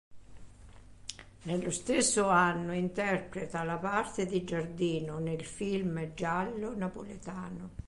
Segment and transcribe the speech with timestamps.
[1.43, 7.69] Nello stesso anno interpreta la parte di Giardino, nel film "Giallo Napoletano".